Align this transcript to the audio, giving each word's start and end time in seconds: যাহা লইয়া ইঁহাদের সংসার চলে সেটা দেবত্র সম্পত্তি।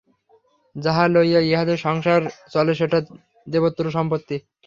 যাহা 0.75 1.03
লইয়া 1.07 1.41
ইঁহাদের 1.43 1.77
সংসার 1.77 2.21
চলে 2.51 2.73
সেটা 2.75 2.97
দেবত্র 3.47 3.83
সম্পত্তি। 3.91 4.35